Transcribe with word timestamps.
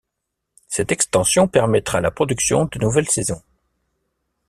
Cette 0.67 0.91
extension 0.91 1.47
permettra 1.47 2.01
la 2.01 2.09
production 2.09 2.65
de 2.65 2.79
nouvelles 2.79 3.07
saisons. 3.07 3.43